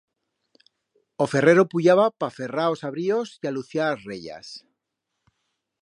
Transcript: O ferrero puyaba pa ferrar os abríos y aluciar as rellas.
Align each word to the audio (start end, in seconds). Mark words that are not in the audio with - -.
O 1.23 1.25
ferrero 1.33 1.63
puyaba 1.71 2.05
pa 2.19 2.29
ferrar 2.37 2.67
os 2.73 2.81
abríos 2.89 3.27
y 3.41 3.43
aluciar 3.47 3.87
as 3.93 3.99
rellas. 4.09 4.47